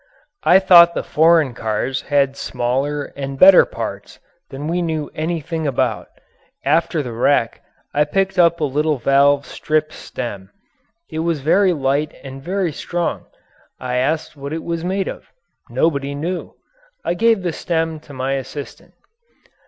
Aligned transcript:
I 0.43 0.57
thought 0.57 0.95
the 0.95 1.03
foreign 1.03 1.53
cars 1.53 2.01
had 2.09 2.35
smaller 2.35 3.13
and 3.15 3.37
better 3.37 3.65
parts 3.65 4.17
than 4.49 4.67
we 4.67 4.81
knew 4.81 5.11
anything 5.13 5.67
about. 5.67 6.07
After 6.65 7.03
the 7.03 7.11
wreck 7.13 7.61
I 7.93 8.05
picked 8.05 8.39
up 8.39 8.59
a 8.59 8.63
little 8.63 8.97
valve 8.97 9.45
strip 9.45 9.93
stem. 9.93 10.49
It 11.11 11.19
was 11.19 11.41
very 11.41 11.71
light 11.71 12.15
and 12.23 12.41
very 12.41 12.71
strong. 12.71 13.27
I 13.79 13.97
asked 13.97 14.35
what 14.35 14.53
it 14.53 14.63
was 14.63 14.83
made 14.83 15.07
of. 15.07 15.29
Nobody 15.69 16.15
knew. 16.15 16.55
I 17.05 17.13
gave 17.13 17.43
the 17.43 17.53
stem 17.53 17.99
to 17.99 18.11
my 18.11 18.33
assistant. 18.33 18.95